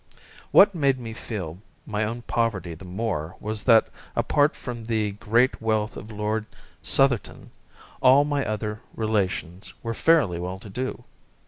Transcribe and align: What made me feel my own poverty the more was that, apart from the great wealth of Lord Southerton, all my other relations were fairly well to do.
What 0.49 0.73
made 0.73 0.97
me 0.99 1.13
feel 1.13 1.59
my 1.85 2.03
own 2.05 2.23
poverty 2.23 2.73
the 2.73 2.85
more 2.85 3.35
was 3.39 3.61
that, 3.65 3.87
apart 4.15 4.55
from 4.55 4.85
the 4.85 5.11
great 5.11 5.61
wealth 5.61 5.95
of 5.95 6.09
Lord 6.09 6.47
Southerton, 6.81 7.51
all 8.01 8.25
my 8.25 8.43
other 8.43 8.81
relations 8.95 9.75
were 9.83 9.93
fairly 9.93 10.39
well 10.39 10.57
to 10.57 10.71
do. 10.71 11.03